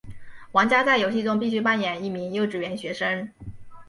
[0.53, 3.29] 玩家在游戏中必须扮演一名幼稚园学生。